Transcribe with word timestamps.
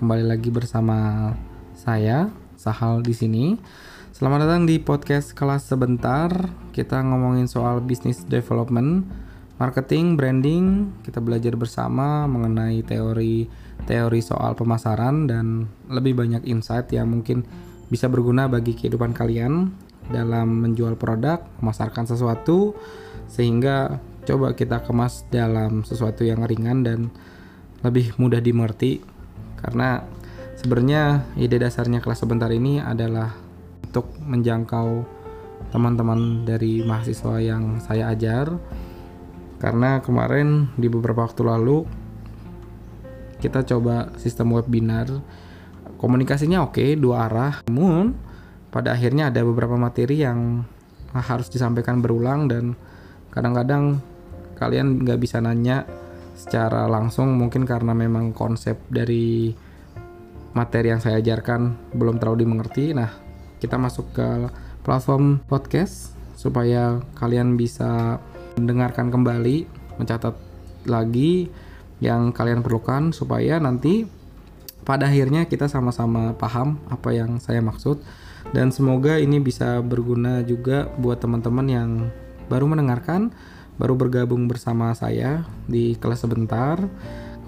kembali 0.00 0.32
lagi 0.32 0.48
bersama 0.48 1.28
saya 1.76 2.32
Sahal 2.56 3.04
di 3.04 3.12
sini. 3.12 3.60
Selamat 4.16 4.48
datang 4.48 4.64
di 4.64 4.80
podcast 4.80 5.36
kelas 5.36 5.68
sebentar. 5.68 6.32
Kita 6.72 7.04
ngomongin 7.04 7.44
soal 7.44 7.84
business 7.84 8.24
development, 8.24 9.04
marketing, 9.60 10.16
branding. 10.16 10.88
Kita 11.04 11.20
belajar 11.20 11.52
bersama 11.52 12.24
mengenai 12.24 12.80
teori 12.80 13.44
teori 13.84 14.20
soal 14.24 14.56
pemasaran 14.56 15.28
dan 15.28 15.68
lebih 15.92 16.16
banyak 16.16 16.48
insight 16.48 16.88
yang 16.96 17.12
mungkin 17.12 17.44
bisa 17.92 18.08
berguna 18.08 18.48
bagi 18.48 18.72
kehidupan 18.72 19.12
kalian 19.12 19.68
dalam 20.08 20.64
menjual 20.64 20.96
produk, 20.96 21.44
memasarkan 21.60 22.08
sesuatu 22.08 22.72
sehingga 23.28 24.00
coba 24.24 24.56
kita 24.56 24.80
kemas 24.80 25.28
dalam 25.28 25.84
sesuatu 25.84 26.24
yang 26.24 26.40
ringan 26.48 26.88
dan 26.88 27.12
lebih 27.84 28.16
mudah 28.16 28.40
dimengerti 28.40 29.19
karena 29.60 30.04
sebenarnya 30.60 31.24
ide 31.36 31.56
dasarnya 31.56 32.04
kelas 32.04 32.20
sebentar 32.20 32.48
ini 32.52 32.80
adalah 32.80 33.32
untuk 33.84 34.12
menjangkau 34.22 35.02
teman-teman 35.74 36.44
dari 36.48 36.80
mahasiswa 36.82 37.36
yang 37.40 37.78
saya 37.80 38.12
ajar. 38.12 38.56
Karena 39.60 40.00
kemarin 40.00 40.72
di 40.80 40.88
beberapa 40.88 41.28
waktu 41.28 41.44
lalu 41.44 41.84
kita 43.40 43.64
coba 43.68 44.12
sistem 44.16 44.56
webinar. 44.56 45.08
Komunikasinya 46.00 46.64
oke 46.64 46.96
dua 46.96 47.28
arah. 47.28 47.54
Namun 47.68 48.16
pada 48.72 48.96
akhirnya 48.96 49.28
ada 49.28 49.44
beberapa 49.44 49.76
materi 49.76 50.24
yang 50.24 50.64
harus 51.12 51.50
disampaikan 51.50 52.00
berulang 52.00 52.46
dan 52.46 52.78
kadang-kadang 53.34 53.98
kalian 54.56 55.02
nggak 55.02 55.18
bisa 55.18 55.42
nanya 55.42 55.84
secara 56.40 56.88
langsung 56.88 57.36
mungkin 57.36 57.68
karena 57.68 57.92
memang 57.92 58.32
konsep 58.32 58.80
dari 58.88 59.52
materi 60.56 60.88
yang 60.88 61.04
saya 61.04 61.20
ajarkan 61.20 61.92
belum 61.92 62.16
terlalu 62.16 62.48
dimengerti. 62.48 62.96
Nah 62.96 63.12
kita 63.60 63.76
masuk 63.76 64.16
ke 64.16 64.48
platform 64.80 65.44
podcast 65.44 66.16
supaya 66.32 67.04
kalian 67.20 67.60
bisa 67.60 68.16
mendengarkan 68.56 69.12
kembali 69.12 69.68
mencatat 70.00 70.32
lagi 70.88 71.52
yang 72.00 72.32
kalian 72.32 72.64
perlukan 72.64 73.12
supaya 73.12 73.60
nanti 73.60 74.08
pada 74.88 75.12
akhirnya 75.12 75.44
kita 75.44 75.68
sama-sama 75.68 76.32
paham 76.32 76.80
apa 76.88 77.12
yang 77.12 77.36
saya 77.36 77.60
maksud. 77.60 78.00
Dan 78.56 78.72
semoga 78.72 79.20
ini 79.20 79.36
bisa 79.36 79.84
berguna 79.84 80.40
juga 80.40 80.88
buat 80.96 81.20
teman-teman 81.20 81.66
yang 81.68 81.90
baru 82.48 82.66
mendengarkan, 82.66 83.30
baru 83.80 83.96
bergabung 83.96 84.44
bersama 84.44 84.92
saya 84.92 85.48
di 85.64 85.96
kelas 85.96 86.28
sebentar. 86.28 86.76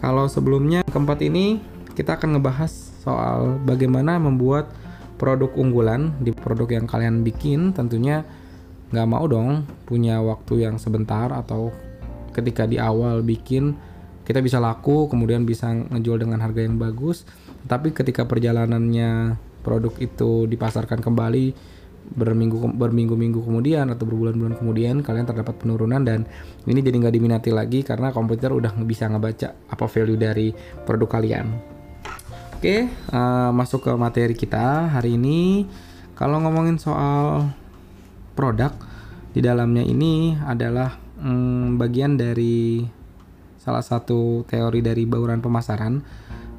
Kalau 0.01 0.25
sebelumnya 0.33 0.81
keempat 0.89 1.21
ini 1.21 1.61
kita 1.93 2.17
akan 2.17 2.41
ngebahas 2.41 2.73
soal 3.05 3.61
bagaimana 3.69 4.17
membuat 4.17 4.73
produk 5.21 5.53
unggulan 5.55 6.17
di 6.25 6.33
produk 6.33 6.67
yang 6.81 6.89
kalian 6.89 7.21
bikin 7.21 7.77
tentunya 7.77 8.25
nggak 8.91 9.09
mau 9.09 9.25
dong 9.29 9.69
punya 9.87 10.19
waktu 10.19 10.67
yang 10.67 10.81
sebentar 10.81 11.31
atau 11.31 11.71
ketika 12.33 12.67
di 12.67 12.81
awal 12.81 13.21
bikin 13.23 13.77
kita 14.27 14.43
bisa 14.43 14.59
laku 14.59 15.07
kemudian 15.07 15.45
bisa 15.47 15.71
ngejual 15.71 16.27
dengan 16.27 16.43
harga 16.43 16.65
yang 16.65 16.81
bagus 16.81 17.23
tapi 17.71 17.95
ketika 17.95 18.27
perjalanannya 18.27 19.37
produk 19.63 19.95
itu 20.03 20.51
dipasarkan 20.51 20.99
kembali 20.99 21.55
berminggu 22.03 22.77
berminggu-minggu 22.77 23.41
kemudian 23.41 23.89
atau 23.89 24.05
berbulan-bulan 24.05 24.61
kemudian 24.61 25.01
kalian 25.01 25.25
terdapat 25.25 25.57
penurunan 25.57 26.03
dan 26.03 26.29
ini 26.69 26.85
jadi 26.85 26.97
nggak 26.99 27.15
diminati 27.15 27.51
lagi 27.55 27.81
karena 27.87 28.13
komputer 28.13 28.53
udah 28.53 28.75
bisa 28.85 29.09
ngebaca 29.09 29.55
apa 29.71 29.85
value 29.89 30.19
dari 30.21 30.53
produk 30.85 31.09
kalian. 31.09 31.47
Oke, 32.63 32.87
uh, 33.11 33.51
masuk 33.51 33.91
ke 33.91 33.93
materi 33.99 34.39
kita 34.39 34.87
hari 34.87 35.19
ini. 35.19 35.67
Kalau 36.15 36.39
ngomongin 36.39 36.79
soal 36.79 37.51
produk 38.39 38.71
di 39.35 39.43
dalamnya 39.43 39.83
ini 39.83 40.39
adalah 40.39 40.95
hmm, 41.19 41.75
bagian 41.81 42.15
dari 42.15 42.87
salah 43.59 43.83
satu 43.83 44.47
teori 44.47 44.79
dari 44.79 45.07
bauran 45.11 45.43
pemasaran 45.43 46.03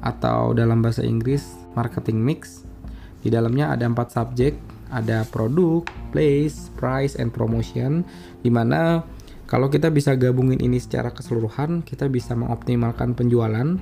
atau 0.04 0.52
dalam 0.52 0.84
bahasa 0.84 1.00
Inggris 1.00 1.44
marketing 1.72 2.20
mix. 2.20 2.68
Di 3.24 3.32
dalamnya 3.32 3.72
ada 3.72 3.88
empat 3.88 4.12
subjek, 4.12 4.60
ada 4.94 5.26
produk, 5.26 5.82
place, 6.14 6.70
price, 6.78 7.18
and 7.18 7.34
promotion. 7.34 8.06
Di 8.40 8.48
mana 8.48 9.02
kalau 9.50 9.68
kita 9.68 9.90
bisa 9.90 10.14
gabungin 10.14 10.62
ini 10.62 10.78
secara 10.78 11.10
keseluruhan, 11.10 11.82
kita 11.82 12.06
bisa 12.06 12.32
mengoptimalkan 12.38 13.12
penjualan. 13.12 13.76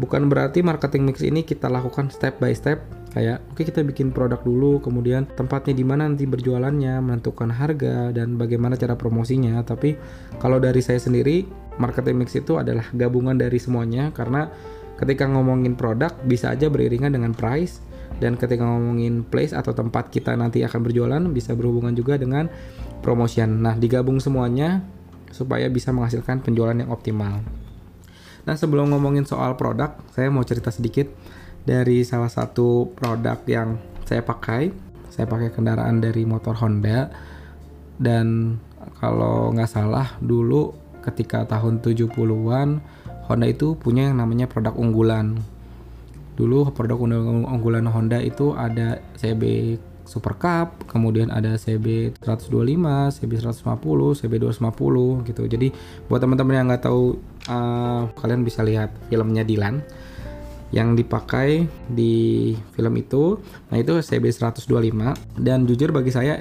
Bukan 0.00 0.22
berarti 0.32 0.64
marketing 0.64 1.12
mix 1.12 1.20
ini 1.20 1.44
kita 1.44 1.68
lakukan 1.68 2.08
step 2.08 2.40
by 2.40 2.56
step, 2.56 2.80
kayak 3.12 3.44
oke 3.52 3.60
okay, 3.60 3.68
kita 3.68 3.84
bikin 3.84 4.16
produk 4.16 4.40
dulu, 4.40 4.80
kemudian 4.80 5.28
tempatnya 5.36 5.76
di 5.76 5.84
mana 5.84 6.08
nanti 6.08 6.24
berjualannya, 6.24 7.04
menentukan 7.04 7.52
harga 7.52 8.08
dan 8.14 8.40
bagaimana 8.40 8.80
cara 8.80 8.96
promosinya. 8.96 9.60
Tapi 9.60 10.00
kalau 10.40 10.56
dari 10.56 10.80
saya 10.80 10.96
sendiri, 10.96 11.44
marketing 11.76 12.16
mix 12.16 12.32
itu 12.32 12.56
adalah 12.56 12.88
gabungan 12.96 13.36
dari 13.36 13.60
semuanya 13.60 14.08
karena 14.16 14.48
ketika 14.96 15.28
ngomongin 15.28 15.76
produk 15.76 16.12
bisa 16.24 16.52
aja 16.52 16.68
beriringan 16.72 17.12
dengan 17.12 17.32
price 17.32 17.80
dan 18.20 18.36
ketika 18.36 18.62
ngomongin 18.62 19.24
place 19.24 19.56
atau 19.56 19.72
tempat 19.72 20.12
kita 20.12 20.36
nanti 20.36 20.60
akan 20.60 20.80
berjualan 20.84 21.22
bisa 21.32 21.56
berhubungan 21.56 21.96
juga 21.96 22.20
dengan 22.20 22.52
promotion. 23.00 23.64
Nah, 23.64 23.74
digabung 23.74 24.20
semuanya 24.20 24.84
supaya 25.32 25.66
bisa 25.72 25.90
menghasilkan 25.90 26.44
penjualan 26.44 26.76
yang 26.76 26.92
optimal. 26.92 27.40
Nah, 28.44 28.54
sebelum 28.56 28.92
ngomongin 28.92 29.24
soal 29.24 29.56
produk, 29.56 29.96
saya 30.12 30.28
mau 30.28 30.44
cerita 30.44 30.68
sedikit 30.68 31.08
dari 31.64 32.04
salah 32.04 32.28
satu 32.28 32.92
produk 32.92 33.40
yang 33.48 33.80
saya 34.04 34.20
pakai. 34.20 34.72
Saya 35.10 35.26
pakai 35.26 35.50
kendaraan 35.50 35.98
dari 35.98 36.22
motor 36.22 36.54
Honda 36.60 37.10
dan 38.00 38.56
kalau 39.02 39.52
nggak 39.52 39.68
salah 39.68 40.16
dulu 40.22 40.72
ketika 41.04 41.44
tahun 41.48 41.82
70-an 41.82 42.80
Honda 43.28 43.46
itu 43.46 43.76
punya 43.76 44.08
yang 44.10 44.22
namanya 44.22 44.46
produk 44.46 44.74
unggulan. 44.76 45.40
Dulu 46.40 46.72
produk 46.72 46.96
unggulan 47.04 47.84
Honda 47.84 48.16
itu 48.16 48.56
ada 48.56 48.96
CB 49.20 49.76
Super 50.08 50.40
Cup, 50.40 50.88
kemudian 50.88 51.28
ada 51.28 51.60
CB 51.60 52.16
125, 52.24 53.12
CB 53.20 53.32
150, 53.44 54.18
CB 54.24 54.32
250 54.40 55.28
gitu. 55.28 55.42
Jadi 55.44 55.68
buat 56.08 56.24
teman-teman 56.24 56.56
yang 56.56 56.66
nggak 56.72 56.88
tahu 56.88 57.20
uh, 57.46 58.08
kalian 58.16 58.40
bisa 58.40 58.64
lihat 58.64 58.88
filmnya 59.12 59.44
Dilan 59.44 59.84
yang 60.72 60.96
dipakai 60.96 61.68
di 61.86 62.56
film 62.72 62.94
itu. 62.96 63.36
Nah, 63.68 63.76
itu 63.76 64.00
CB 64.00 64.32
125 64.32 64.64
dan 65.38 65.68
jujur 65.68 65.92
bagi 65.92 66.10
saya 66.10 66.40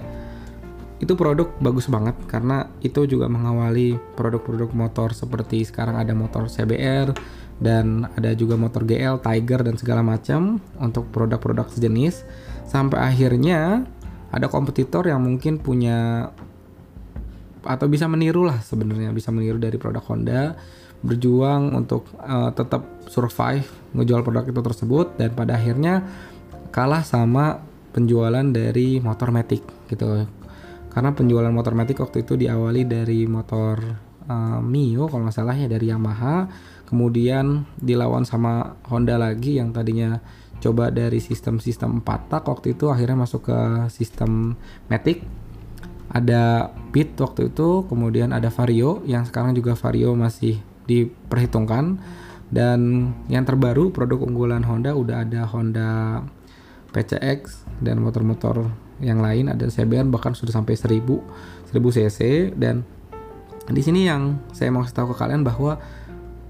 itu 1.00 1.16
produk 1.16 1.48
bagus 1.64 1.88
banget 1.88 2.16
karena 2.28 2.68
itu 2.84 3.08
juga 3.08 3.32
mengawali 3.32 3.96
produk-produk 4.20 4.68
motor 4.76 5.16
seperti 5.16 5.64
sekarang 5.64 5.96
ada 5.96 6.12
motor 6.12 6.52
CBR 6.52 7.16
dan 7.60 8.08
ada 8.16 8.32
juga 8.36 8.56
motor 8.56 8.88
GL, 8.88 9.20
Tiger 9.20 9.62
dan 9.68 9.76
segala 9.76 10.02
macam 10.02 10.64
untuk 10.80 11.12
produk-produk 11.12 11.68
sejenis. 11.68 12.24
Sampai 12.66 13.04
akhirnya 13.04 13.84
ada 14.32 14.48
kompetitor 14.48 15.06
yang 15.06 15.20
mungkin 15.20 15.60
punya 15.60 16.30
atau 17.60 17.92
bisa 17.92 18.08
meniru 18.08 18.48
lah 18.48 18.64
sebenarnya 18.64 19.12
bisa 19.12 19.36
meniru 19.36 19.60
dari 19.60 19.76
produk 19.76 20.00
Honda 20.08 20.56
berjuang 21.04 21.76
untuk 21.76 22.08
uh, 22.24 22.56
tetap 22.56 22.88
survive 23.12 23.68
ngejual 23.92 24.24
produk 24.24 24.48
itu 24.48 24.62
tersebut 24.64 25.20
dan 25.20 25.36
pada 25.36 25.60
akhirnya 25.60 26.08
kalah 26.72 27.04
sama 27.04 27.60
penjualan 27.92 28.46
dari 28.48 29.04
motor 29.04 29.32
Matic 29.36 29.64
gitu. 29.92 30.28
Karena 30.90 31.14
penjualan 31.14 31.54
motor 31.54 31.78
matic 31.78 32.02
waktu 32.02 32.26
itu 32.26 32.34
diawali 32.34 32.82
dari 32.90 33.30
motor 33.30 34.09
uh, 34.30 34.62
Mio 34.62 35.10
kalau 35.10 35.26
nggak 35.26 35.36
salah 35.36 35.58
ya 35.58 35.66
dari 35.66 35.90
Yamaha. 35.90 36.48
Kemudian 36.86 37.66
dilawan 37.78 38.26
sama 38.26 38.78
Honda 38.90 39.18
lagi 39.18 39.58
yang 39.58 39.74
tadinya 39.74 40.22
coba 40.62 40.90
dari 40.94 41.22
sistem-sistem 41.22 42.02
4 42.04 42.32
tak 42.32 42.44
waktu 42.50 42.78
itu 42.78 42.90
akhirnya 42.90 43.26
masuk 43.26 43.50
ke 43.50 43.60
sistem 43.90 44.56
Matic. 44.88 45.26
Ada 46.10 46.74
Pit 46.90 47.14
waktu 47.22 47.54
itu 47.54 47.86
kemudian 47.86 48.34
ada 48.34 48.50
Vario 48.50 49.06
yang 49.06 49.30
sekarang 49.30 49.54
juga 49.54 49.78
Vario 49.78 50.14
masih 50.14 50.62
diperhitungkan. 50.86 51.98
Dan 52.50 53.14
yang 53.30 53.46
terbaru 53.46 53.94
produk 53.94 54.26
unggulan 54.26 54.66
Honda 54.66 54.98
udah 54.98 55.22
ada 55.22 55.46
Honda 55.46 56.26
PCX 56.90 57.70
dan 57.78 58.02
motor-motor 58.02 58.66
yang 59.00 59.24
lain 59.24 59.48
ada 59.48 59.70
CBR 59.70 60.10
bahkan 60.12 60.36
sudah 60.36 60.52
sampai 60.52 60.76
1000 60.76 61.72
1000 61.72 61.96
cc 61.96 62.20
dan 62.58 62.84
di 63.70 63.82
sini 63.86 64.10
yang 64.10 64.42
saya 64.50 64.74
mau 64.74 64.82
kasih 64.82 64.98
tahu 64.98 65.14
ke 65.14 65.16
kalian 65.22 65.46
bahwa 65.46 65.78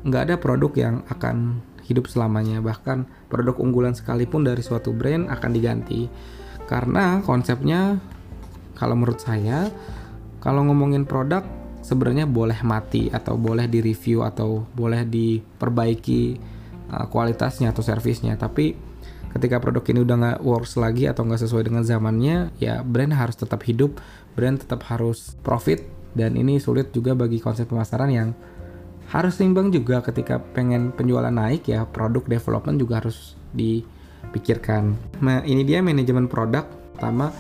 nggak 0.08 0.22
ada 0.32 0.36
produk 0.40 0.72
yang 0.80 0.96
akan 1.12 1.60
hidup 1.84 2.08
selamanya. 2.08 2.64
Bahkan 2.64 3.28
produk 3.28 3.60
unggulan 3.60 3.98
sekalipun 3.98 4.48
dari 4.48 4.64
suatu 4.64 4.96
brand 4.96 5.28
akan 5.28 5.52
diganti. 5.52 6.08
Karena 6.70 7.20
konsepnya 7.26 8.00
kalau 8.78 8.96
menurut 8.96 9.20
saya 9.20 9.68
kalau 10.40 10.64
ngomongin 10.64 11.04
produk 11.04 11.44
sebenarnya 11.84 12.30
boleh 12.30 12.62
mati 12.64 13.12
atau 13.12 13.36
boleh 13.36 13.68
direview 13.68 14.24
atau 14.24 14.64
boleh 14.72 15.04
diperbaiki 15.04 16.40
uh, 16.94 17.06
kualitasnya 17.12 17.76
atau 17.76 17.84
servisnya. 17.84 18.40
Tapi 18.40 18.78
ketika 19.36 19.60
produk 19.60 19.84
ini 19.92 20.00
udah 20.06 20.16
nggak 20.16 20.40
works 20.46 20.80
lagi 20.80 21.06
atau 21.06 21.28
nggak 21.28 21.42
sesuai 21.44 21.68
dengan 21.68 21.84
zamannya 21.86 22.56
ya 22.58 22.82
brand 22.82 23.14
harus 23.14 23.38
tetap 23.38 23.62
hidup 23.62 24.02
brand 24.34 24.58
tetap 24.58 24.82
harus 24.90 25.38
profit 25.46 25.99
dan 26.18 26.34
ini 26.38 26.58
sulit 26.58 26.90
juga 26.94 27.14
bagi 27.14 27.38
konsep 27.38 27.70
pemasaran 27.70 28.10
yang 28.10 28.30
harus 29.10 29.42
seimbang 29.42 29.74
juga 29.74 30.06
ketika 30.06 30.38
pengen 30.38 30.94
penjualan 30.94 31.34
naik 31.34 31.66
ya 31.66 31.86
produk 31.90 32.22
development 32.30 32.78
juga 32.78 33.02
harus 33.02 33.34
dipikirkan. 33.58 34.94
Nah 35.26 35.42
ini 35.46 35.66
dia 35.66 35.82
manajemen 35.82 36.30
produk. 36.30 36.66
Pertama 36.94 37.34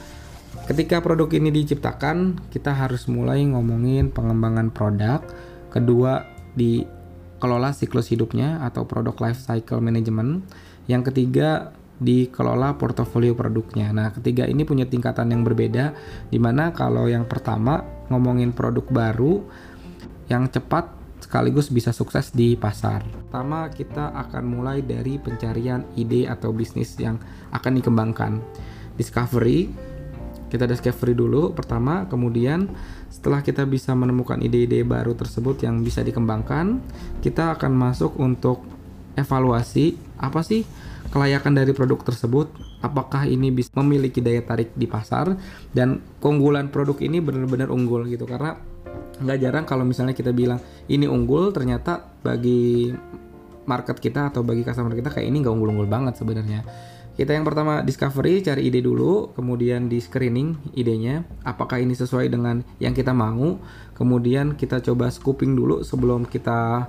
ketika 0.66 0.98
produk 1.02 1.30
ini 1.30 1.54
diciptakan 1.54 2.42
kita 2.50 2.74
harus 2.74 3.06
mulai 3.06 3.46
ngomongin 3.46 4.10
pengembangan 4.10 4.74
produk. 4.74 5.22
Kedua 5.70 6.26
dikelola 6.58 7.70
siklus 7.78 8.10
hidupnya 8.10 8.66
atau 8.66 8.90
produk 8.90 9.14
life 9.22 9.38
cycle 9.38 9.78
management. 9.78 10.42
Yang 10.90 11.14
ketiga 11.14 11.78
dikelola 12.00 12.80
portofolio 12.80 13.36
produknya. 13.36 13.92
Nah, 13.92 14.10
ketiga 14.16 14.48
ini 14.48 14.64
punya 14.64 14.88
tingkatan 14.88 15.30
yang 15.36 15.44
berbeda 15.44 15.94
di 16.32 16.40
mana 16.40 16.72
kalau 16.72 17.06
yang 17.12 17.28
pertama 17.28 17.84
ngomongin 18.08 18.56
produk 18.56 18.88
baru 18.88 19.44
yang 20.32 20.48
cepat 20.48 20.96
sekaligus 21.20 21.68
bisa 21.70 21.92
sukses 21.92 22.32
di 22.32 22.56
pasar. 22.56 23.04
Pertama, 23.04 23.68
kita 23.70 24.16
akan 24.16 24.44
mulai 24.48 24.80
dari 24.82 25.20
pencarian 25.20 25.84
ide 26.00 26.26
atau 26.26 26.56
bisnis 26.56 26.96
yang 26.98 27.20
akan 27.52 27.78
dikembangkan. 27.78 28.40
Discovery, 28.96 29.70
kita 30.50 30.66
discovery 30.66 31.14
dulu 31.14 31.54
pertama, 31.54 32.08
kemudian 32.10 32.72
setelah 33.12 33.44
kita 33.46 33.68
bisa 33.68 33.94
menemukan 33.94 34.42
ide-ide 34.42 34.82
baru 34.82 35.14
tersebut 35.14 35.62
yang 35.62 35.86
bisa 35.86 36.02
dikembangkan, 36.02 36.82
kita 37.22 37.54
akan 37.54 37.78
masuk 37.78 38.18
untuk 38.18 38.64
evaluasi 39.20 40.00
apa 40.18 40.40
sih 40.42 40.64
kelayakan 41.10 41.58
dari 41.58 41.72
produk 41.72 42.04
tersebut, 42.04 42.52
apakah 42.84 43.26
ini 43.26 43.50
bisa 43.50 43.72
memiliki 43.80 44.20
daya 44.20 44.44
tarik 44.44 44.76
di 44.76 44.86
pasar 44.86 45.34
dan 45.74 46.04
keunggulan 46.20 46.70
produk 46.70 47.00
ini 47.02 47.24
benar-benar 47.24 47.72
unggul 47.72 48.06
gitu 48.06 48.28
karena 48.28 48.60
nggak 49.20 49.38
jarang 49.40 49.66
kalau 49.68 49.84
misalnya 49.84 50.16
kita 50.16 50.32
bilang 50.32 50.64
ini 50.88 51.04
unggul 51.04 51.52
ternyata 51.52 52.00
bagi 52.24 52.94
market 53.68 54.00
kita 54.02 54.34
atau 54.34 54.42
bagi 54.42 54.66
customer 54.66 54.96
kita 54.98 55.14
kayak 55.14 55.28
ini 55.30 55.46
nggak 55.46 55.54
unggul-unggul 55.54 55.90
banget 55.90 56.18
sebenarnya. 56.18 56.66
Kita 57.20 57.36
yang 57.36 57.44
pertama 57.44 57.84
discovery, 57.84 58.40
cari 58.40 58.72
ide 58.72 58.80
dulu, 58.80 59.36
kemudian 59.36 59.92
di 59.92 60.00
screening 60.00 60.72
idenya, 60.72 61.28
apakah 61.44 61.76
ini 61.84 61.92
sesuai 61.92 62.32
dengan 62.32 62.64
yang 62.80 62.96
kita 62.96 63.12
mau, 63.12 63.60
kemudian 63.92 64.56
kita 64.56 64.80
coba 64.80 65.12
scoping 65.12 65.52
dulu 65.52 65.84
sebelum 65.84 66.24
kita 66.24 66.88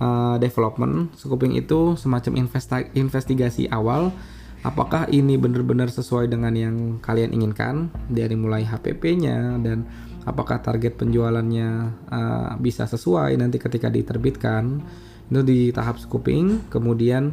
uh, 0.00 0.40
development. 0.40 1.14
Scoping 1.14 1.54
itu 1.54 1.94
semacam 1.94 2.48
investi 2.48 2.90
investigasi 2.96 3.68
awal 3.70 4.10
apakah 4.60 5.08
ini 5.08 5.40
benar-benar 5.40 5.88
sesuai 5.88 6.28
dengan 6.28 6.52
yang 6.52 6.76
kalian 7.00 7.32
inginkan 7.32 7.88
dari 8.12 8.36
mulai 8.36 8.64
HPP-nya 8.64 9.56
dan 9.64 9.88
apakah 10.28 10.60
target 10.60 11.00
penjualannya 11.00 11.70
uh, 12.12 12.52
bisa 12.60 12.84
sesuai 12.84 13.36
nanti 13.40 13.56
ketika 13.56 13.88
diterbitkan. 13.88 14.80
Itu 15.30 15.46
di 15.46 15.70
tahap 15.70 16.02
scoping, 16.02 16.66
kemudian 16.74 17.30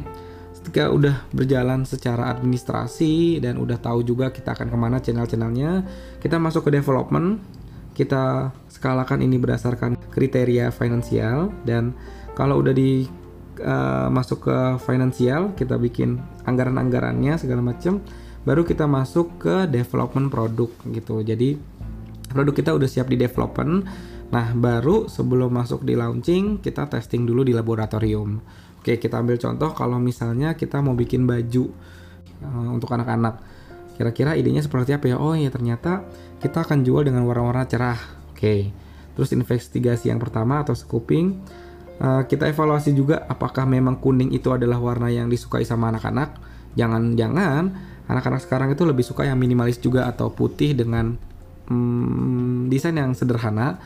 ketika 0.62 0.86
udah 0.86 1.26
berjalan 1.34 1.82
secara 1.82 2.30
administrasi 2.30 3.42
dan 3.42 3.58
udah 3.58 3.74
tahu 3.74 4.06
juga 4.06 4.30
kita 4.30 4.54
akan 4.54 4.70
ke 4.70 4.78
mana 4.78 5.02
channel-channelnya, 5.02 5.82
kita 6.22 6.38
masuk 6.38 6.70
ke 6.70 6.78
development, 6.78 7.42
kita 7.98 8.54
skalakan 8.70 9.26
ini 9.26 9.34
berdasarkan 9.34 9.98
kriteria 10.14 10.70
finansial 10.70 11.50
dan 11.66 11.90
kalau 12.38 12.62
udah 12.62 12.70
di 12.70 13.02
uh, 13.66 14.06
masuk 14.14 14.46
ke 14.46 14.56
finansial 14.86 15.58
kita 15.58 15.74
bikin 15.74 16.22
anggaran-anggarannya 16.46 17.34
segala 17.34 17.66
macam 17.66 17.98
baru 18.46 18.62
kita 18.62 18.86
masuk 18.86 19.42
ke 19.42 19.66
development 19.66 20.30
produk 20.30 20.70
gitu. 20.94 21.20
Jadi 21.26 21.58
produk 22.30 22.54
kita 22.54 22.70
udah 22.78 22.86
siap 22.86 23.10
di 23.10 23.18
development. 23.18 23.82
Nah 24.30 24.54
baru 24.54 25.10
sebelum 25.10 25.50
masuk 25.50 25.82
di 25.82 25.98
launching 25.98 26.62
kita 26.62 26.86
testing 26.86 27.26
dulu 27.26 27.42
di 27.42 27.50
laboratorium. 27.50 28.38
Oke 28.78 29.02
kita 29.02 29.18
ambil 29.18 29.36
contoh 29.42 29.74
kalau 29.74 29.98
misalnya 29.98 30.54
kita 30.54 30.78
mau 30.78 30.94
bikin 30.94 31.26
baju 31.26 31.74
uh, 32.46 32.70
untuk 32.70 32.94
anak-anak. 32.94 33.42
Kira-kira 33.98 34.38
idenya 34.38 34.62
seperti 34.62 34.94
apa 34.94 35.10
ya? 35.10 35.18
Oh 35.18 35.34
ya 35.34 35.50
ternyata 35.50 36.06
kita 36.38 36.62
akan 36.62 36.86
jual 36.86 37.02
dengan 37.02 37.26
warna-warna 37.26 37.66
cerah. 37.66 37.98
Oke. 38.30 38.70
Terus 39.18 39.34
investigasi 39.34 40.14
yang 40.14 40.22
pertama 40.22 40.62
atau 40.62 40.78
scoping 40.78 41.34
uh, 42.02 42.22
kita 42.26 42.48
evaluasi 42.50 42.94
juga 42.94 43.26
apakah 43.26 43.66
memang 43.66 43.98
kuning 43.98 44.34
itu 44.34 44.50
adalah 44.50 44.78
warna 44.78 45.10
yang 45.10 45.30
disukai 45.30 45.62
sama 45.66 45.90
anak-anak. 45.92 46.38
Jangan-jangan 46.78 47.74
anak-anak 48.08 48.40
sekarang 48.42 48.68
itu 48.72 48.82
lebih 48.86 49.04
suka 49.04 49.26
yang 49.26 49.36
minimalis 49.36 49.76
juga 49.78 50.08
atau 50.08 50.32
putih 50.32 50.72
dengan 50.72 51.18
hmm, 51.68 52.70
desain 52.72 52.96
yang 52.96 53.12
sederhana. 53.12 53.78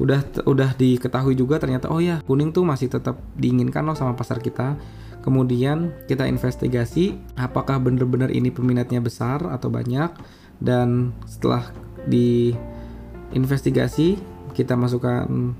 Udah 0.00 0.24
udah 0.48 0.74
diketahui 0.74 1.36
juga 1.36 1.60
ternyata 1.60 1.92
oh 1.92 2.00
ya 2.00 2.24
kuning 2.24 2.50
tuh 2.50 2.64
masih 2.64 2.88
tetap 2.90 3.20
diinginkan 3.36 3.84
loh 3.84 3.94
sama 3.94 4.16
pasar 4.16 4.40
kita. 4.40 4.74
Kemudian 5.22 5.94
kita 6.10 6.26
investigasi 6.26 7.14
apakah 7.38 7.78
benar-benar 7.78 8.34
ini 8.34 8.50
peminatnya 8.50 8.98
besar 8.98 9.38
atau 9.46 9.70
banyak 9.70 10.10
dan 10.58 11.14
setelah 11.30 11.70
di 12.10 12.50
investigasi 13.30 14.18
kita 14.50 14.74
masukkan 14.74 15.54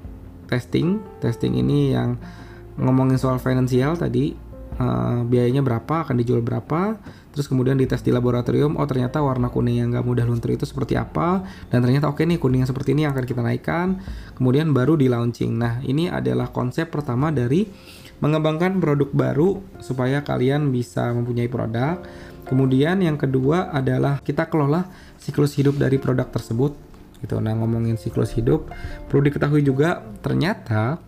testing. 0.52 1.00
Testing 1.24 1.56
ini 1.56 1.96
yang 1.96 2.20
ngomongin 2.76 3.16
soal 3.16 3.40
finansial 3.40 3.96
tadi 3.96 4.36
uh, 4.76 5.24
biayanya 5.24 5.64
berapa, 5.64 6.04
akan 6.04 6.16
dijual 6.20 6.44
berapa, 6.44 7.00
terus 7.32 7.48
kemudian 7.48 7.76
dites 7.80 8.00
di 8.04 8.12
laboratorium, 8.12 8.76
oh 8.76 8.84
ternyata 8.88 9.20
warna 9.20 9.48
kuning 9.48 9.80
yang 9.80 9.88
nggak 9.92 10.04
mudah 10.04 10.24
luntur 10.28 10.52
itu 10.52 10.68
seperti 10.68 10.96
apa, 10.96 11.44
dan 11.72 11.84
ternyata 11.84 12.08
oke 12.08 12.20
okay 12.20 12.28
nih 12.28 12.40
kuning 12.40 12.64
yang 12.64 12.70
seperti 12.70 12.92
ini 12.96 13.08
yang 13.08 13.12
akan 13.16 13.24
kita 13.24 13.40
naikkan, 13.40 13.88
kemudian 14.36 14.72
baru 14.76 14.96
di 14.96 15.08
launching. 15.08 15.56
Nah 15.56 15.80
ini 15.84 16.08
adalah 16.12 16.52
konsep 16.52 16.92
pertama 16.92 17.32
dari 17.32 17.68
mengembangkan 18.22 18.78
produk 18.78 19.10
baru 19.10 19.60
supaya 19.82 20.22
kalian 20.22 20.70
bisa 20.70 21.10
mempunyai 21.10 21.50
produk. 21.50 22.00
Kemudian 22.42 22.98
yang 23.00 23.16
kedua 23.16 23.70
adalah 23.70 24.18
kita 24.18 24.50
kelola 24.50 24.86
siklus 25.16 25.54
hidup 25.54 25.78
dari 25.78 25.96
produk 25.96 26.26
tersebut 26.26 26.74
gitu. 27.22 27.38
Nah, 27.38 27.54
ngomongin 27.54 27.94
siklus 27.96 28.34
hidup, 28.34 28.68
perlu 29.08 29.30
diketahui 29.30 29.62
juga 29.62 30.02
ternyata 30.20 30.98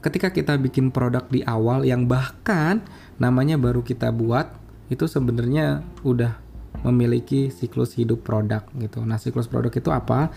ketika 0.00 0.32
kita 0.32 0.54
bikin 0.56 0.94
produk 0.94 1.26
di 1.28 1.44
awal 1.44 1.84
yang 1.84 2.08
bahkan 2.08 2.80
namanya 3.20 3.58
baru 3.58 3.82
kita 3.82 4.14
buat 4.14 4.48
itu 4.86 5.04
sebenarnya 5.10 5.82
udah 6.06 6.38
memiliki 6.86 7.50
siklus 7.50 7.96
hidup 7.96 8.22
produk 8.22 8.62
gitu. 8.78 9.02
Nah, 9.02 9.18
siklus 9.18 9.50
produk 9.50 9.72
itu 9.72 9.90
apa? 9.90 10.30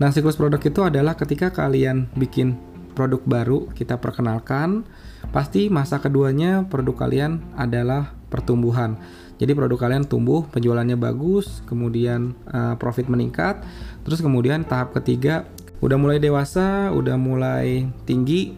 Nah, 0.00 0.08
siklus 0.08 0.38
produk 0.38 0.60
itu 0.62 0.80
adalah 0.80 1.12
ketika 1.18 1.52
kalian 1.52 2.08
bikin 2.16 2.56
produk 2.96 3.20
baru, 3.24 3.58
kita 3.76 4.00
perkenalkan, 4.00 4.88
pasti 5.30 5.68
masa 5.68 6.00
keduanya 6.00 6.64
produk 6.66 7.06
kalian 7.06 7.44
adalah 7.54 8.16
pertumbuhan. 8.32 8.96
Jadi 9.40 9.56
produk 9.56 9.88
kalian 9.88 10.04
tumbuh, 10.04 10.44
penjualannya 10.52 11.00
bagus, 11.00 11.64
kemudian 11.64 12.36
uh, 12.52 12.76
profit 12.76 13.08
meningkat, 13.08 13.64
terus 14.04 14.20
kemudian 14.20 14.68
tahap 14.68 14.92
ketiga 14.92 15.48
udah 15.80 15.96
mulai 15.96 16.20
dewasa, 16.20 16.92
udah 16.92 17.16
mulai 17.16 17.88
tinggi 18.04 18.52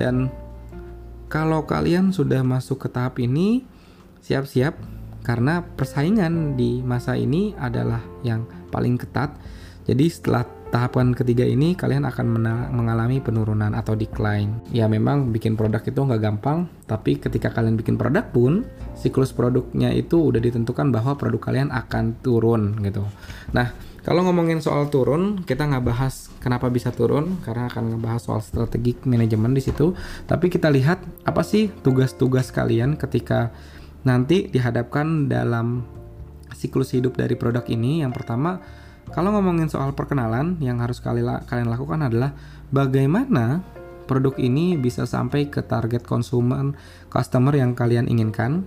dan 0.00 0.32
kalau 1.28 1.68
kalian 1.68 2.08
sudah 2.08 2.40
masuk 2.40 2.86
ke 2.86 2.88
tahap 2.88 3.20
ini 3.20 3.68
siap-siap 4.24 4.80
karena 5.20 5.60
persaingan 5.76 6.56
di 6.56 6.80
masa 6.80 7.20
ini 7.20 7.52
adalah 7.60 8.00
yang 8.24 8.48
paling 8.72 8.96
ketat. 8.96 9.36
Jadi 9.84 10.08
setelah 10.08 10.48
tahapan 10.74 11.14
ketiga 11.14 11.46
ini 11.46 11.78
kalian 11.78 12.02
akan 12.02 12.26
mengalami 12.74 13.22
penurunan 13.22 13.70
atau 13.78 13.94
decline. 13.94 14.58
Ya 14.74 14.90
memang 14.90 15.30
bikin 15.30 15.54
produk 15.54 15.78
itu 15.78 15.94
nggak 15.94 16.18
gampang, 16.18 16.66
tapi 16.90 17.14
ketika 17.22 17.54
kalian 17.54 17.78
bikin 17.78 17.94
produk 17.94 18.26
pun 18.34 18.66
siklus 18.98 19.30
produknya 19.30 19.94
itu 19.94 20.18
udah 20.18 20.42
ditentukan 20.42 20.90
bahwa 20.90 21.14
produk 21.14 21.38
kalian 21.38 21.70
akan 21.70 22.18
turun 22.26 22.74
gitu. 22.82 23.06
Nah 23.54 23.70
kalau 24.02 24.26
ngomongin 24.26 24.58
soal 24.58 24.90
turun, 24.90 25.46
kita 25.46 25.62
nggak 25.62 25.86
bahas 25.86 26.28
kenapa 26.42 26.66
bisa 26.74 26.90
turun 26.90 27.38
karena 27.46 27.70
akan 27.70 27.94
ngebahas 27.94 28.26
soal 28.26 28.42
strategi 28.42 28.98
manajemen 29.06 29.54
di 29.54 29.62
situ. 29.62 29.94
Tapi 30.26 30.50
kita 30.50 30.74
lihat 30.74 30.98
apa 31.22 31.46
sih 31.46 31.70
tugas-tugas 31.86 32.50
kalian 32.50 32.98
ketika 32.98 33.54
nanti 34.02 34.50
dihadapkan 34.50 35.30
dalam 35.30 35.86
siklus 36.50 36.90
hidup 36.98 37.14
dari 37.14 37.38
produk 37.38 37.62
ini. 37.70 38.02
Yang 38.02 38.20
pertama 38.20 38.58
kalau 39.14 39.30
ngomongin 39.30 39.70
soal 39.70 39.94
perkenalan, 39.94 40.58
yang 40.58 40.82
harus 40.82 40.98
kalian 40.98 41.70
lakukan 41.70 42.02
adalah 42.02 42.34
bagaimana 42.74 43.62
produk 44.10 44.34
ini 44.42 44.74
bisa 44.74 45.06
sampai 45.06 45.46
ke 45.46 45.62
target 45.62 46.02
konsumen 46.02 46.74
customer 47.14 47.54
yang 47.54 47.78
kalian 47.78 48.10
inginkan. 48.10 48.66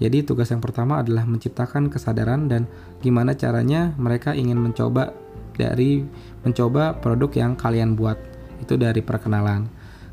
Jadi 0.00 0.24
tugas 0.24 0.48
yang 0.48 0.64
pertama 0.64 1.04
adalah 1.04 1.28
menciptakan 1.28 1.92
kesadaran 1.92 2.48
dan 2.48 2.64
gimana 3.04 3.36
caranya 3.36 3.92
mereka 4.00 4.32
ingin 4.32 4.56
mencoba 4.56 5.12
dari 5.54 6.02
mencoba 6.42 6.98
produk 6.98 7.30
yang 7.36 7.52
kalian 7.54 7.92
buat. 7.92 8.16
Itu 8.64 8.80
dari 8.80 9.04
perkenalan. 9.04 9.68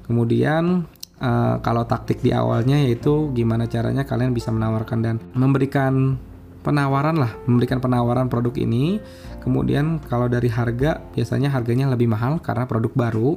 Kemudian 0.05 0.83
uh, 1.23 1.55
kalau 1.63 1.87
taktik 1.87 2.19
di 2.19 2.35
awalnya 2.35 2.75
yaitu 2.75 3.31
gimana 3.31 3.71
caranya 3.71 4.03
kalian 4.03 4.35
bisa 4.35 4.51
menawarkan 4.51 4.99
dan 4.99 5.15
memberikan 5.31 6.19
penawaran 6.61 7.17
lah, 7.17 7.33
memberikan 7.49 7.81
penawaran 7.81 8.29
produk 8.29 8.53
ini. 8.57 9.01
Kemudian 9.41 9.97
kalau 10.05 10.29
dari 10.29 10.47
harga 10.47 11.01
biasanya 11.13 11.49
harganya 11.49 11.89
lebih 11.89 12.09
mahal 12.09 12.39
karena 12.39 12.69
produk 12.69 12.93
baru. 12.93 13.31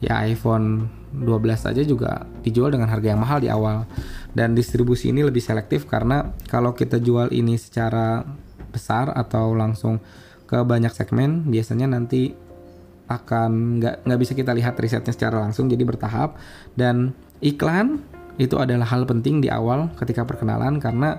Ya 0.00 0.16
iPhone 0.24 0.88
12 1.12 1.60
saja 1.60 1.84
juga 1.84 2.24
dijual 2.40 2.72
dengan 2.72 2.88
harga 2.88 3.12
yang 3.12 3.20
mahal 3.20 3.44
di 3.44 3.52
awal. 3.52 3.84
Dan 4.32 4.56
distribusi 4.56 5.12
ini 5.12 5.20
lebih 5.20 5.44
selektif 5.44 5.84
karena 5.84 6.32
kalau 6.48 6.72
kita 6.72 6.96
jual 6.96 7.28
ini 7.36 7.60
secara 7.60 8.24
besar 8.72 9.12
atau 9.12 9.52
langsung 9.52 10.00
ke 10.48 10.56
banyak 10.64 10.94
segmen, 10.96 11.44
biasanya 11.52 11.92
nanti 11.92 12.32
akan 13.10 13.82
nggak 13.82 14.06
nggak 14.06 14.20
bisa 14.22 14.32
kita 14.38 14.54
lihat 14.54 14.78
risetnya 14.78 15.10
secara 15.10 15.42
langsung 15.42 15.66
jadi 15.66 15.82
bertahap 15.82 16.38
dan 16.78 17.10
iklan 17.42 17.98
itu 18.38 18.54
adalah 18.54 18.86
hal 18.86 19.02
penting 19.02 19.42
di 19.42 19.50
awal 19.50 19.90
ketika 19.98 20.22
perkenalan 20.22 20.78
karena 20.78 21.18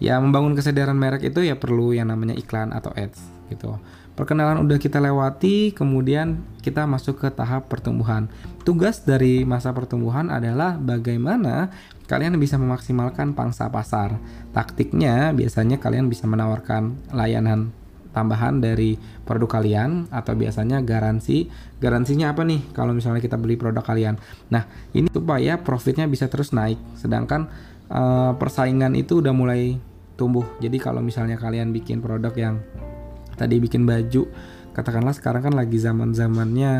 ya 0.00 0.18
membangun 0.18 0.56
kesadaran 0.56 0.96
merek 0.96 1.30
itu 1.30 1.44
ya 1.44 1.54
perlu 1.54 1.92
yang 1.94 2.08
namanya 2.10 2.34
iklan 2.34 2.72
atau 2.72 2.90
ads 2.96 3.20
gitu. 3.52 3.76
Perkenalan 4.20 4.60
udah 4.68 4.76
kita 4.76 5.00
lewati, 5.00 5.72
kemudian 5.72 6.44
kita 6.60 6.84
masuk 6.84 7.24
ke 7.24 7.28
tahap 7.32 7.72
pertumbuhan. 7.72 8.28
Tugas 8.68 9.00
dari 9.06 9.48
masa 9.48 9.72
pertumbuhan 9.72 10.28
adalah 10.28 10.76
bagaimana 10.76 11.72
kalian 12.04 12.36
bisa 12.36 12.60
memaksimalkan 12.60 13.32
pangsa 13.32 13.72
pasar. 13.72 14.20
Taktiknya 14.52 15.32
biasanya 15.32 15.80
kalian 15.80 16.12
bisa 16.12 16.28
menawarkan 16.28 17.14
layanan 17.16 17.72
tambahan 18.10 18.58
dari 18.58 18.98
produk 19.24 19.62
kalian 19.62 20.10
atau 20.12 20.36
biasanya 20.36 20.84
garansi. 20.84 21.48
Garansinya 21.80 22.34
apa 22.34 22.44
nih 22.44 22.60
kalau 22.76 22.92
misalnya 22.92 23.24
kita 23.24 23.40
beli 23.40 23.56
produk 23.56 23.80
kalian? 23.80 24.20
Nah, 24.52 24.68
ini 24.92 25.08
supaya 25.08 25.62
profitnya 25.64 26.04
bisa 26.10 26.28
terus 26.28 26.52
naik. 26.52 26.76
Sedangkan 26.98 27.48
uh, 27.88 28.36
persaingan 28.36 28.98
itu 28.98 29.24
udah 29.24 29.32
mulai 29.32 29.80
tumbuh. 30.20 30.44
Jadi 30.60 30.76
kalau 30.76 31.00
misalnya 31.00 31.40
kalian 31.40 31.72
bikin 31.72 32.04
produk 32.04 32.36
yang 32.36 32.60
tadi 33.40 33.56
bikin 33.56 33.88
baju, 33.88 34.28
katakanlah 34.76 35.16
sekarang 35.16 35.48
kan 35.48 35.54
lagi 35.56 35.80
zaman-zamannya 35.80 36.72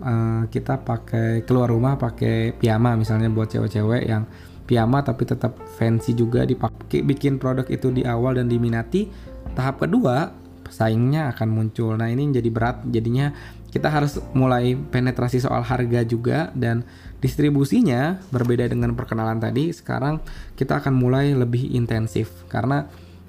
uh, 0.00 0.42
kita 0.48 0.80
pakai 0.80 1.44
keluar 1.44 1.68
rumah 1.68 2.00
pakai 2.00 2.56
piyama 2.56 2.96
misalnya 2.96 3.28
buat 3.28 3.52
cewek-cewek 3.52 4.08
yang 4.08 4.24
piyama 4.68 5.04
tapi 5.04 5.24
tetap 5.24 5.56
fancy 5.76 6.12
juga 6.12 6.44
dipakai 6.44 7.04
bikin 7.04 7.40
produk 7.40 7.64
itu 7.68 7.88
di 7.92 8.04
awal 8.04 8.36
dan 8.36 8.48
diminati 8.48 9.08
tahap 9.56 9.84
kedua 9.84 10.48
pesaingnya 10.68 11.32
akan 11.32 11.48
muncul. 11.48 11.96
Nah, 11.96 12.12
ini 12.12 12.28
jadi 12.28 12.52
berat 12.52 12.84
jadinya 12.92 13.32
kita 13.68 13.92
harus 13.92 14.16
mulai 14.32 14.74
penetrasi 14.74 15.44
soal 15.44 15.60
harga 15.60 16.00
juga 16.04 16.48
dan 16.56 16.84
distribusinya 17.20 18.22
berbeda 18.32 18.64
dengan 18.70 18.96
perkenalan 18.96 19.42
tadi. 19.42 19.68
Sekarang 19.74 20.24
kita 20.56 20.80
akan 20.80 20.94
mulai 20.96 21.36
lebih 21.36 21.76
intensif 21.76 22.48
karena 22.48 22.88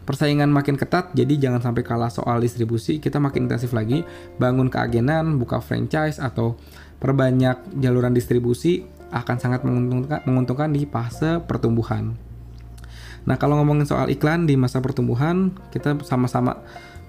persaingan 0.09 0.49
makin 0.49 0.73
ketat 0.73 1.13
jadi 1.13 1.37
jangan 1.37 1.61
sampai 1.61 1.85
kalah 1.85 2.09
soal 2.09 2.41
distribusi 2.41 2.97
kita 2.97 3.21
makin 3.21 3.45
intensif 3.45 3.77
lagi 3.77 4.01
bangun 4.41 4.65
keagenan 4.65 5.37
buka 5.37 5.61
franchise 5.61 6.17
atau 6.17 6.57
perbanyak 6.97 7.77
jaluran 7.77 8.17
distribusi 8.17 8.89
akan 9.13 9.37
sangat 9.37 9.61
menguntungkan, 9.61 10.25
menguntungkan 10.25 10.73
di 10.73 10.89
fase 10.89 11.37
pertumbuhan. 11.45 12.17
Nah 13.29 13.37
kalau 13.37 13.61
ngomongin 13.61 13.85
soal 13.85 14.09
iklan 14.09 14.49
di 14.49 14.57
masa 14.57 14.81
pertumbuhan 14.81 15.53
kita 15.69 16.01
sama-sama 16.01 16.57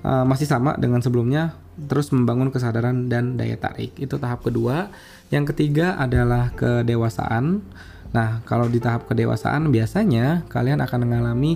uh, 0.05 0.25
masih 0.29 0.45
sama 0.45 0.77
dengan 0.77 1.01
sebelumnya 1.01 1.57
terus 1.87 2.11
membangun 2.13 2.51
kesadaran 2.53 3.09
dan 3.09 3.39
daya 3.39 3.57
tarik. 3.57 3.97
Itu 3.97 4.19
tahap 4.19 4.45
kedua. 4.45 4.91
Yang 5.31 5.55
ketiga 5.55 5.97
adalah 5.97 6.53
kedewasaan. 6.53 7.63
Nah 8.11 8.43
kalau 8.43 8.67
di 8.67 8.83
tahap 8.83 9.07
kedewasaan 9.07 9.71
biasanya 9.71 10.45
kalian 10.51 10.83
akan 10.83 10.99
mengalami 11.07 11.55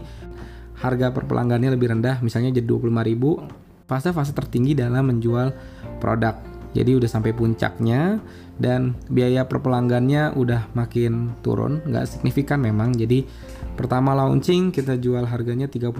harga 0.78 1.10
per 1.10 1.26
pelanggannya 1.26 1.74
lebih 1.74 1.90
rendah. 1.92 2.22
Misalnya 2.22 2.54
jadi 2.54 2.66
25.000 2.68 3.90
fase-fase 3.90 4.32
tertinggi 4.32 4.72
dalam 4.72 5.10
menjual 5.12 5.52
produk 6.00 6.53
jadi 6.74 6.98
udah 6.98 7.08
sampai 7.08 7.32
puncaknya 7.32 8.18
dan 8.58 8.98
biaya 9.06 9.46
per 9.46 9.62
pelanggannya 9.62 10.34
udah 10.34 10.74
makin 10.74 11.38
turun 11.40 11.80
nggak 11.86 12.06
signifikan 12.06 12.60
memang 12.60 12.92
jadi 12.94 13.24
Pertama 13.74 14.14
launching 14.14 14.70
kita 14.70 14.94
jual 15.02 15.26
harganya 15.26 15.66
30.000, 15.66 15.90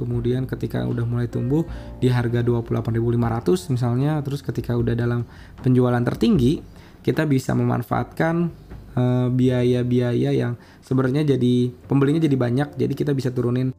kemudian 0.00 0.48
ketika 0.48 0.80
udah 0.88 1.04
mulai 1.04 1.28
tumbuh 1.28 1.68
di 2.00 2.08
harga 2.08 2.40
28.500 2.40 3.68
misalnya, 3.68 4.24
terus 4.24 4.40
ketika 4.40 4.72
udah 4.72 4.96
dalam 4.96 5.28
penjualan 5.60 6.00
tertinggi, 6.00 6.64
kita 7.04 7.28
bisa 7.28 7.52
memanfaatkan 7.52 8.48
uh, 8.96 9.28
biaya-biaya 9.28 10.32
yang 10.32 10.56
sebenarnya 10.80 11.36
jadi 11.36 11.68
pembelinya 11.84 12.24
jadi 12.24 12.36
banyak, 12.40 12.68
jadi 12.80 12.92
kita 12.96 13.12
bisa 13.12 13.28
turunin 13.28 13.76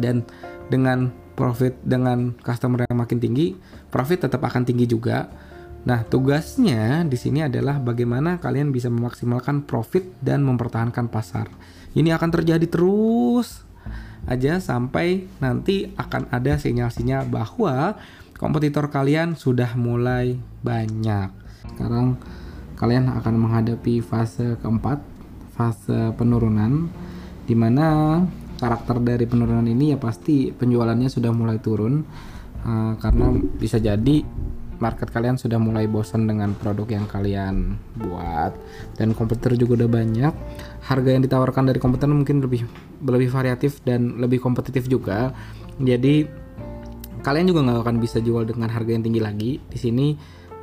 dan 0.00 0.24
dengan 0.72 1.12
profit 1.36 1.76
dengan 1.84 2.32
customer 2.40 2.88
yang 2.88 2.96
makin 2.96 3.20
tinggi, 3.20 3.60
profit 3.92 4.24
tetap 4.24 4.40
akan 4.40 4.64
tinggi 4.64 4.88
juga. 4.88 5.28
Nah, 5.80 6.04
tugasnya 6.04 7.08
di 7.08 7.16
sini 7.16 7.40
adalah 7.40 7.80
bagaimana 7.80 8.36
kalian 8.36 8.68
bisa 8.68 8.92
memaksimalkan 8.92 9.64
profit 9.64 10.04
dan 10.20 10.44
mempertahankan 10.44 11.08
pasar. 11.08 11.48
Ini 11.96 12.12
akan 12.14 12.30
terjadi 12.30 12.66
terus 12.68 13.64
aja 14.28 14.60
sampai 14.60 15.24
nanti 15.40 15.88
akan 15.96 16.28
ada 16.28 16.60
sinyal-sinyal 16.60 17.24
bahwa 17.32 17.96
kompetitor 18.36 18.92
kalian 18.92 19.40
sudah 19.40 19.72
mulai 19.72 20.36
banyak. 20.60 21.32
Sekarang 21.72 22.20
kalian 22.76 23.08
akan 23.16 23.34
menghadapi 23.40 24.04
fase 24.04 24.60
keempat, 24.60 25.00
fase 25.56 26.12
penurunan 26.16 26.92
di 27.48 27.56
mana 27.56 28.20
karakter 28.60 29.00
dari 29.00 29.24
penurunan 29.24 29.64
ini 29.64 29.96
ya 29.96 29.98
pasti 29.98 30.52
penjualannya 30.52 31.08
sudah 31.08 31.32
mulai 31.32 31.56
turun 31.58 32.04
uh, 32.64 32.92
karena 33.00 33.32
bisa 33.56 33.80
jadi 33.80 34.20
market 34.80 35.12
kalian 35.12 35.36
sudah 35.36 35.60
mulai 35.60 35.84
bosan 35.84 36.24
dengan 36.24 36.56
produk 36.56 36.88
yang 36.88 37.06
kalian 37.06 37.76
buat. 38.00 38.56
Dan 38.96 39.12
kompetitor 39.12 39.54
juga 39.54 39.84
udah 39.84 39.90
banyak. 39.92 40.32
Harga 40.82 41.10
yang 41.12 41.22
ditawarkan 41.22 41.68
dari 41.70 41.78
kompetitor 41.78 42.10
mungkin 42.10 42.40
lebih 42.40 42.64
lebih 43.04 43.28
variatif 43.28 43.84
dan 43.84 44.18
lebih 44.18 44.40
kompetitif 44.40 44.88
juga. 44.88 45.36
Jadi 45.76 46.24
kalian 47.20 47.46
juga 47.46 47.60
nggak 47.68 47.84
akan 47.84 47.96
bisa 48.00 48.18
jual 48.24 48.48
dengan 48.48 48.72
harga 48.72 48.90
yang 48.90 49.04
tinggi 49.04 49.20
lagi. 49.20 49.52
Di 49.60 49.78
sini 49.78 50.16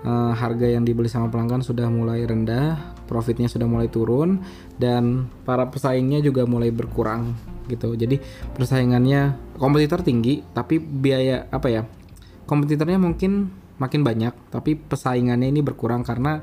uh, 0.03 0.33
harga 0.33 0.67
yang 0.67 0.83
dibeli 0.83 1.07
sama 1.07 1.29
pelanggan 1.29 1.61
sudah 1.61 1.87
mulai 1.87 2.25
rendah 2.25 2.97
profitnya 3.07 3.47
sudah 3.47 3.65
mulai 3.65 3.87
turun 3.87 4.43
dan 4.75 5.31
para 5.47 5.69
pesaingnya 5.71 6.19
juga 6.19 6.43
mulai 6.43 6.73
berkurang 6.73 7.37
gitu. 7.71 7.93
Jadi 7.93 8.19
persaingannya 8.51 9.55
kompetitor 9.61 10.03
tinggi 10.03 10.43
tapi 10.51 10.81
biaya 10.81 11.47
apa 11.53 11.67
ya 11.71 11.81
kompetitornya 12.47 12.97
mungkin 12.97 13.51
makin 13.77 14.01
banyak, 14.01 14.33
tapi 14.49 14.77
pesaingannya 14.77 15.49
ini 15.49 15.61
berkurang 15.65 16.01
karena 16.05 16.41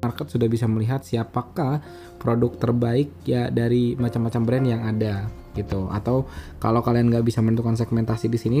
market 0.00 0.30
sudah 0.30 0.46
bisa 0.46 0.70
melihat 0.70 1.02
siapakah 1.02 1.82
produk 2.20 2.52
terbaik 2.56 3.10
ya 3.26 3.48
dari 3.50 3.98
macam-macam 3.98 4.42
brand 4.46 4.66
yang 4.66 4.82
ada 4.86 5.26
gitu. 5.56 5.88
Atau 5.90 6.28
kalau 6.62 6.80
kalian 6.84 7.10
nggak 7.10 7.26
bisa 7.26 7.42
menentukan 7.42 7.74
segmentasi 7.74 8.30
di 8.30 8.38
sini, 8.38 8.60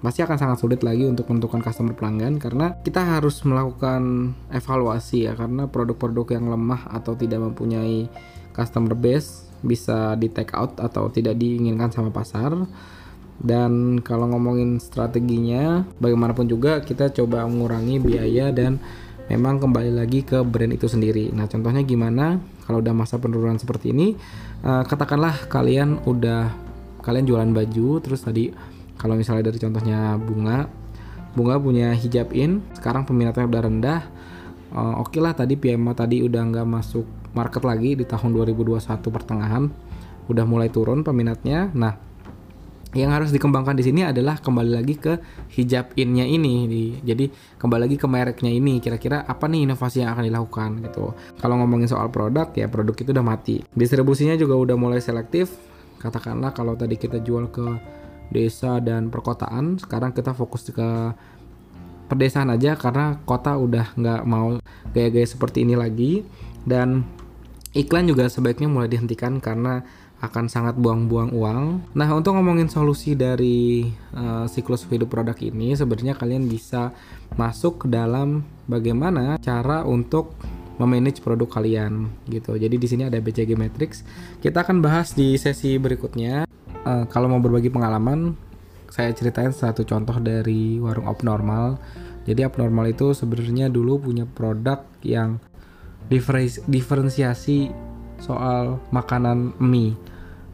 pasti 0.00 0.24
akan 0.24 0.36
sangat 0.40 0.58
sulit 0.64 0.80
lagi 0.80 1.04
untuk 1.04 1.28
menentukan 1.28 1.60
customer 1.60 1.92
pelanggan 1.92 2.40
karena 2.40 2.80
kita 2.80 3.04
harus 3.04 3.44
melakukan 3.44 4.32
evaluasi 4.48 5.28
ya 5.28 5.36
karena 5.36 5.68
produk-produk 5.68 6.40
yang 6.40 6.48
lemah 6.48 6.88
atau 6.88 7.12
tidak 7.12 7.44
mempunyai 7.44 8.08
customer 8.56 8.96
base 8.96 9.44
bisa 9.60 10.16
di 10.16 10.32
take 10.32 10.56
out 10.56 10.80
atau 10.80 11.12
tidak 11.12 11.36
diinginkan 11.36 11.92
sama 11.92 12.08
pasar 12.08 12.56
dan 13.40 14.04
kalau 14.04 14.28
ngomongin 14.28 14.76
strateginya 14.76 15.88
bagaimanapun 15.96 16.44
juga 16.44 16.84
kita 16.84 17.08
coba 17.12 17.48
mengurangi 17.48 17.96
biaya 17.96 18.52
dan 18.52 18.76
memang 19.32 19.62
kembali 19.62 19.96
lagi 19.96 20.20
ke 20.26 20.44
brand 20.44 20.74
itu 20.74 20.90
sendiri. 20.90 21.32
Nah 21.32 21.48
contohnya 21.48 21.80
gimana? 21.80 22.36
Kalau 22.68 22.84
udah 22.84 22.94
masa 22.94 23.16
penurunan 23.16 23.56
seperti 23.56 23.90
ini 23.96 24.14
uh, 24.62 24.84
katakanlah 24.84 25.48
kalian 25.48 26.04
udah 26.04 26.52
kalian 27.00 27.24
jualan 27.24 27.50
baju 27.50 27.98
terus 28.04 28.20
tadi 28.20 28.52
kalau 29.00 29.16
misalnya 29.16 29.48
dari 29.48 29.58
contohnya 29.58 30.20
bunga 30.20 30.68
bunga 31.32 31.56
punya 31.56 31.96
hijab 31.96 32.36
in 32.36 32.60
sekarang 32.76 33.08
peminatnya 33.08 33.48
udah 33.48 33.62
rendah 33.64 34.00
uh, 34.76 35.00
oke 35.00 35.16
okay 35.16 35.20
lah 35.24 35.32
tadi 35.32 35.56
PMA 35.56 35.96
tadi 35.96 36.20
udah 36.20 36.42
nggak 36.52 36.66
masuk 36.68 37.06
market 37.32 37.62
lagi 37.62 37.96
di 37.96 38.04
tahun 38.04 38.34
2021 38.34 39.00
pertengahan 39.00 39.64
udah 40.30 40.44
mulai 40.46 40.70
turun 40.70 41.02
peminatnya. 41.02 41.74
Nah 41.74 42.09
yang 42.90 43.14
harus 43.14 43.30
dikembangkan 43.30 43.78
di 43.78 43.86
sini 43.86 44.02
adalah 44.02 44.42
kembali 44.42 44.72
lagi 44.74 44.98
ke 44.98 45.22
hijab 45.54 45.94
innya 45.94 46.26
ini. 46.26 46.54
Di, 46.66 46.82
jadi 47.06 47.30
kembali 47.30 47.86
lagi 47.86 47.96
ke 47.96 48.06
mereknya 48.10 48.50
ini. 48.50 48.82
Kira-kira 48.82 49.22
apa 49.22 49.46
nih 49.46 49.70
inovasi 49.70 50.02
yang 50.02 50.10
akan 50.18 50.26
dilakukan 50.26 50.70
gitu. 50.90 51.14
Kalau 51.38 51.54
ngomongin 51.62 51.86
soal 51.86 52.10
produk 52.10 52.50
ya 52.50 52.66
produk 52.66 52.94
itu 52.98 53.14
udah 53.14 53.22
mati. 53.22 53.56
Distribusinya 53.70 54.34
juga 54.34 54.58
udah 54.58 54.74
mulai 54.74 54.98
selektif. 54.98 55.54
Katakanlah 56.02 56.50
kalau 56.50 56.74
tadi 56.74 56.98
kita 56.98 57.22
jual 57.22 57.46
ke 57.54 57.78
desa 58.34 58.82
dan 58.82 59.10
perkotaan 59.10 59.78
sekarang 59.78 60.10
kita 60.10 60.34
fokus 60.34 60.70
ke 60.70 60.90
pedesaan 62.10 62.50
aja 62.50 62.74
karena 62.74 63.22
kota 63.22 63.54
udah 63.54 63.94
nggak 63.94 64.22
mau 64.26 64.58
gaya-gaya 64.90 65.30
seperti 65.30 65.62
ini 65.62 65.78
lagi. 65.78 66.26
Dan 66.66 67.06
iklan 67.70 68.10
juga 68.10 68.26
sebaiknya 68.26 68.66
mulai 68.66 68.90
dihentikan 68.90 69.38
karena 69.38 69.86
akan 70.20 70.52
sangat 70.52 70.76
buang-buang 70.76 71.32
uang. 71.32 71.80
Nah, 71.96 72.08
untuk 72.12 72.36
ngomongin 72.36 72.68
solusi 72.68 73.16
dari 73.16 73.88
uh, 74.12 74.44
siklus 74.44 74.84
hidup 74.84 75.08
produk 75.08 75.36
ini, 75.40 75.72
sebenarnya 75.72 76.12
kalian 76.12 76.44
bisa 76.44 76.92
masuk 77.40 77.84
ke 77.84 77.86
dalam 77.88 78.44
bagaimana 78.68 79.40
cara 79.40 79.80
untuk 79.88 80.36
memanage 80.76 81.24
produk 81.24 81.48
kalian 81.48 82.12
gitu. 82.28 82.52
Jadi 82.56 82.76
di 82.76 82.86
sini 82.88 83.08
ada 83.08 83.16
BCG 83.16 83.56
Matrix. 83.56 84.04
Kita 84.44 84.60
akan 84.60 84.84
bahas 84.84 85.16
di 85.16 85.40
sesi 85.40 85.80
berikutnya. 85.80 86.44
Uh, 86.84 87.04
kalau 87.08 87.32
mau 87.32 87.40
berbagi 87.40 87.72
pengalaman, 87.72 88.36
saya 88.92 89.12
ceritain 89.16 89.56
satu 89.56 89.88
contoh 89.88 90.20
dari 90.20 90.76
warung 90.76 91.08
abnormal. 91.08 91.80
Jadi 92.28 92.44
abnormal 92.44 92.92
itu 92.92 93.16
sebenarnya 93.16 93.72
dulu 93.72 94.04
punya 94.04 94.28
produk 94.28 94.84
yang 95.00 95.40
diferensiasi 96.68 97.72
soal 98.20 98.76
makanan 98.92 99.56
mie 99.56 99.96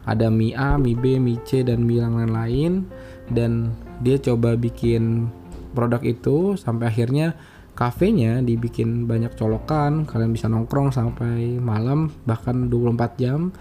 ada 0.07 0.31
mie 0.31 0.55
A, 0.55 0.79
mie 0.79 0.95
B, 0.95 1.19
mie 1.19 1.43
C 1.43 1.67
dan 1.67 1.83
yang 1.83 2.15
lain-lain. 2.15 2.87
Dan 3.27 3.75
dia 3.99 4.15
coba 4.23 4.55
bikin 4.55 5.27
produk 5.75 5.99
itu 6.01 6.55
sampai 6.55 6.87
akhirnya 6.87 7.35
kafenya 7.75 8.39
dibikin 8.39 9.05
banyak 9.05 9.35
colokan. 9.35 10.07
Kalian 10.07 10.31
bisa 10.31 10.47
nongkrong 10.47 10.95
sampai 10.95 11.59
malam 11.59 12.09
bahkan 12.23 12.71
24 12.71 13.21
jam. 13.21 13.51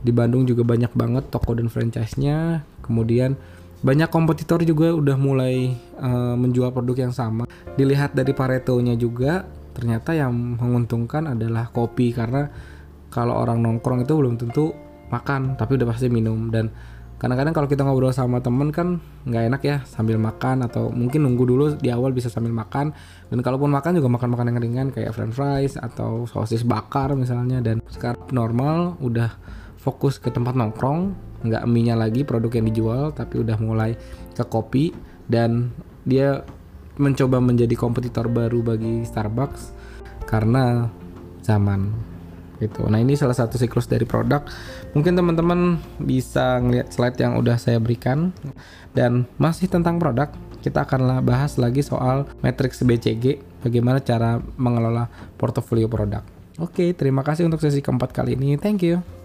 Di 0.00 0.14
Bandung 0.14 0.48
juga 0.48 0.62
banyak 0.64 0.94
banget 0.94 1.28
toko 1.28 1.52
dan 1.58 1.66
franchise-nya. 1.66 2.62
Kemudian 2.80 3.34
banyak 3.84 4.08
kompetitor 4.08 4.64
juga 4.64 4.96
udah 4.96 5.16
mulai 5.20 5.76
uh, 6.00 6.38
menjual 6.40 6.72
produk 6.72 7.10
yang 7.10 7.12
sama. 7.12 7.44
Dilihat 7.76 8.16
dari 8.16 8.32
Pareto-nya 8.32 8.96
juga 8.96 9.44
ternyata 9.74 10.16
yang 10.16 10.32
menguntungkan 10.32 11.36
adalah 11.36 11.68
kopi. 11.68 12.14
Karena 12.16 12.48
kalau 13.12 13.36
orang 13.36 13.60
nongkrong 13.60 14.08
itu 14.08 14.14
belum 14.16 14.40
tentu 14.40 14.83
makan 15.08 15.56
tapi 15.58 15.76
udah 15.80 15.88
pasti 15.88 16.08
minum. 16.12 16.48
Dan 16.48 16.70
kadang-kadang 17.18 17.54
kalau 17.56 17.68
kita 17.70 17.82
ngobrol 17.86 18.12
sama 18.12 18.44
temen 18.44 18.68
kan 18.68 19.00
nggak 19.24 19.44
enak 19.48 19.62
ya 19.64 19.76
sambil 19.88 20.20
makan 20.20 20.66
atau 20.66 20.92
mungkin 20.92 21.24
nunggu 21.24 21.44
dulu 21.48 21.64
di 21.80 21.88
awal 21.88 22.12
bisa 22.12 22.28
sambil 22.28 22.52
makan. 22.52 22.92
Dan 23.32 23.40
kalaupun 23.40 23.72
makan 23.72 23.96
juga 23.96 24.08
makan 24.12 24.28
makan 24.34 24.44
yang 24.52 24.58
ringan 24.60 24.86
kayak 24.92 25.14
french 25.16 25.34
fries 25.36 25.74
atau 25.80 26.28
sosis 26.28 26.64
bakar 26.66 27.16
misalnya. 27.16 27.64
Dan 27.64 27.80
sekarang 27.88 28.28
normal 28.30 29.00
udah 29.00 29.32
fokus 29.80 30.16
ke 30.16 30.32
tempat 30.32 30.56
nongkrong 30.56 31.12
nggak 31.44 31.64
mie 31.68 31.92
lagi 31.92 32.24
produk 32.24 32.48
yang 32.56 32.66
dijual 32.72 33.12
tapi 33.12 33.40
udah 33.40 33.56
mulai 33.60 33.96
ke 34.36 34.44
kopi. 34.44 34.92
Dan 35.24 35.72
dia 36.04 36.44
mencoba 36.94 37.42
menjadi 37.42 37.74
kompetitor 37.74 38.30
baru 38.30 38.62
bagi 38.62 39.02
Starbucks 39.02 39.74
karena 40.28 40.88
zaman 41.42 42.13
gitu. 42.62 42.86
Nah 42.86 43.02
ini 43.02 43.18
salah 43.18 43.34
satu 43.34 43.58
siklus 43.58 43.90
dari 43.90 44.06
produk. 44.06 44.44
Mungkin 44.94 45.14
teman-teman 45.14 45.80
bisa 45.98 46.58
ngeliat 46.62 46.92
slide 46.94 47.18
yang 47.18 47.38
udah 47.38 47.58
saya 47.58 47.78
berikan 47.82 48.30
dan 48.94 49.26
masih 49.38 49.66
tentang 49.66 49.98
produk 49.98 50.30
kita 50.64 50.88
akan 50.88 51.20
bahas 51.20 51.60
lagi 51.60 51.84
soal 51.84 52.24
matriks 52.40 52.80
BCG, 52.80 53.44
bagaimana 53.60 54.00
cara 54.00 54.40
mengelola 54.56 55.12
portofolio 55.36 55.92
produk. 55.92 56.24
Oke, 56.56 56.96
terima 56.96 57.20
kasih 57.20 57.44
untuk 57.44 57.60
sesi 57.60 57.84
keempat 57.84 58.16
kali 58.16 58.32
ini. 58.32 58.56
Thank 58.56 58.80
you. 58.86 59.23